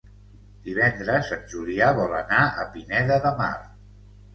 [0.67, 3.55] Divendres en Julià vol anar a Pineda de Mar.